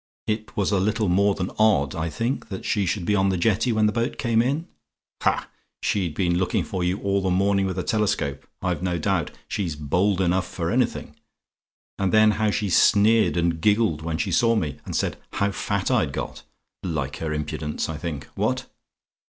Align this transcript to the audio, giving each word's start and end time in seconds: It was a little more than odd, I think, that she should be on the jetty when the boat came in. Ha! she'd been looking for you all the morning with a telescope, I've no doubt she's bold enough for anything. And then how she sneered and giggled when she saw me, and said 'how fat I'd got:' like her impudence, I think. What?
It 0.25 0.57
was 0.57 0.71
a 0.71 0.79
little 0.79 1.09
more 1.09 1.35
than 1.35 1.51
odd, 1.59 1.93
I 1.93 2.09
think, 2.09 2.49
that 2.49 2.65
she 2.65 2.87
should 2.87 3.05
be 3.05 3.13
on 3.15 3.29
the 3.29 3.37
jetty 3.37 3.71
when 3.71 3.85
the 3.85 3.91
boat 3.91 4.17
came 4.17 4.41
in. 4.41 4.67
Ha! 5.21 5.47
she'd 5.83 6.15
been 6.15 6.39
looking 6.39 6.63
for 6.63 6.83
you 6.83 6.99
all 7.01 7.21
the 7.21 7.29
morning 7.29 7.67
with 7.67 7.77
a 7.77 7.83
telescope, 7.83 8.47
I've 8.63 8.81
no 8.81 8.97
doubt 8.97 9.29
she's 9.47 9.75
bold 9.75 10.19
enough 10.19 10.47
for 10.47 10.71
anything. 10.71 11.15
And 11.99 12.11
then 12.11 12.31
how 12.31 12.49
she 12.49 12.67
sneered 12.67 13.37
and 13.37 13.61
giggled 13.61 14.01
when 14.01 14.17
she 14.17 14.31
saw 14.31 14.55
me, 14.55 14.79
and 14.85 14.95
said 14.95 15.17
'how 15.33 15.51
fat 15.51 15.91
I'd 15.91 16.13
got:' 16.13 16.41
like 16.81 17.17
her 17.17 17.31
impudence, 17.31 17.87
I 17.87 17.97
think. 17.97 18.25
What? 18.33 18.65